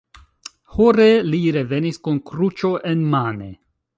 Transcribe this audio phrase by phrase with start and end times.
[0.77, 3.53] Hore, li revenis kun kruĉo enmane.